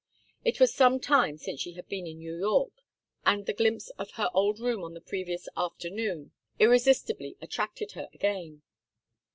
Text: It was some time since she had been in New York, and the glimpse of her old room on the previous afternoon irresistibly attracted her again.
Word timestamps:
It 0.43 0.59
was 0.59 0.73
some 0.73 0.99
time 0.99 1.37
since 1.37 1.61
she 1.61 1.73
had 1.73 1.87
been 1.87 2.07
in 2.07 2.17
New 2.17 2.35
York, 2.35 2.73
and 3.23 3.45
the 3.45 3.53
glimpse 3.53 3.89
of 3.99 4.13
her 4.13 4.31
old 4.33 4.59
room 4.59 4.83
on 4.83 4.95
the 4.95 4.99
previous 4.99 5.47
afternoon 5.55 6.31
irresistibly 6.57 7.37
attracted 7.39 7.91
her 7.91 8.09
again. 8.11 8.63